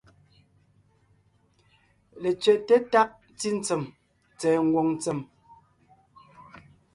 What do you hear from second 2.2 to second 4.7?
Letsẅɛ́te tág ntí ntsèm tsɛ̀ɛ